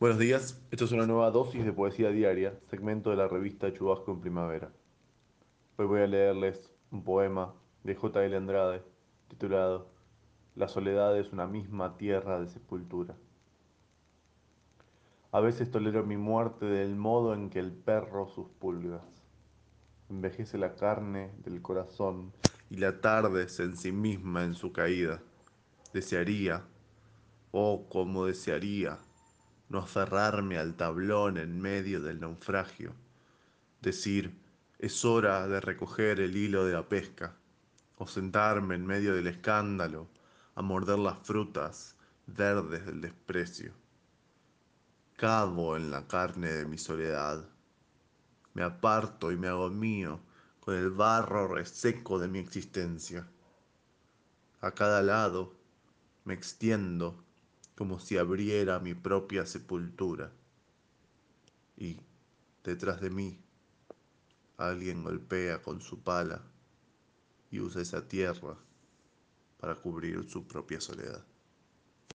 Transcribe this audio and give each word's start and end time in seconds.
Buenos 0.00 0.18
días, 0.18 0.58
esto 0.70 0.86
es 0.86 0.92
una 0.92 1.04
nueva 1.04 1.30
dosis 1.30 1.62
de 1.62 1.74
poesía 1.74 2.08
diaria, 2.08 2.58
segmento 2.70 3.10
de 3.10 3.16
la 3.16 3.28
revista 3.28 3.70
Chubasco 3.70 4.12
en 4.12 4.22
Primavera. 4.22 4.72
Hoy 5.76 5.84
voy 5.84 6.00
a 6.00 6.06
leerles 6.06 6.70
un 6.90 7.04
poema 7.04 7.54
de 7.84 7.94
J. 7.94 8.24
L. 8.24 8.34
Andrade 8.34 8.82
titulado 9.28 9.90
La 10.54 10.68
soledad 10.68 11.18
es 11.18 11.34
una 11.34 11.46
misma 11.46 11.98
tierra 11.98 12.40
de 12.40 12.48
sepultura. 12.48 13.14
A 15.32 15.40
veces 15.40 15.70
tolero 15.70 16.02
mi 16.02 16.16
muerte 16.16 16.64
del 16.64 16.96
modo 16.96 17.34
en 17.34 17.50
que 17.50 17.58
el 17.58 17.70
perro 17.70 18.26
sus 18.26 18.48
pulgas. 18.48 19.04
Envejece 20.08 20.56
la 20.56 20.76
carne 20.76 21.30
del 21.44 21.60
corazón 21.60 22.32
y 22.70 22.78
la 22.78 23.02
tarde 23.02 23.42
es 23.42 23.60
en 23.60 23.76
sí 23.76 23.92
misma 23.92 24.44
en 24.44 24.54
su 24.54 24.72
caída. 24.72 25.20
Desearía, 25.92 26.64
oh, 27.52 27.86
como 27.90 28.24
desearía, 28.24 28.98
no 29.70 29.78
aferrarme 29.78 30.58
al 30.58 30.74
tablón 30.74 31.38
en 31.38 31.60
medio 31.60 32.02
del 32.02 32.20
naufragio, 32.20 32.92
decir, 33.80 34.36
es 34.78 35.04
hora 35.04 35.46
de 35.46 35.60
recoger 35.60 36.20
el 36.20 36.36
hilo 36.36 36.64
de 36.64 36.74
la 36.74 36.88
pesca, 36.88 37.36
o 37.96 38.06
sentarme 38.06 38.74
en 38.74 38.86
medio 38.86 39.14
del 39.14 39.28
escándalo 39.28 40.08
a 40.56 40.62
morder 40.62 40.98
las 40.98 41.18
frutas 41.18 41.96
verdes 42.26 42.84
del 42.84 43.00
desprecio. 43.00 43.72
Cabo 45.16 45.76
en 45.76 45.90
la 45.90 46.06
carne 46.06 46.50
de 46.50 46.66
mi 46.66 46.76
soledad, 46.76 47.44
me 48.54 48.62
aparto 48.62 49.30
y 49.30 49.36
me 49.36 49.48
hago 49.48 49.70
mío 49.70 50.20
con 50.58 50.74
el 50.74 50.90
barro 50.90 51.46
reseco 51.46 52.18
de 52.18 52.26
mi 52.26 52.40
existencia. 52.40 53.28
A 54.60 54.72
cada 54.72 55.02
lado 55.02 55.54
me 56.24 56.34
extiendo 56.34 57.22
como 57.80 57.98
si 57.98 58.18
abriera 58.18 58.78
mi 58.78 58.92
propia 58.92 59.46
sepultura. 59.46 60.30
Y 61.78 61.96
detrás 62.62 63.00
de 63.00 63.08
mí 63.08 63.38
alguien 64.58 65.02
golpea 65.02 65.62
con 65.62 65.80
su 65.80 66.02
pala 66.02 66.42
y 67.50 67.58
usa 67.58 67.80
esa 67.80 68.06
tierra 68.06 68.54
para 69.58 69.76
cubrir 69.76 70.28
su 70.28 70.46
propia 70.46 70.78
soledad. 70.78 71.24